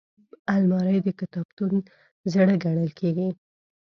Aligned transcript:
الماري 0.53 0.97
د 1.03 1.09
کتابتون 1.19 1.73
زړه 2.31 2.55
ګڼل 2.63 2.91
کېږي 2.99 3.29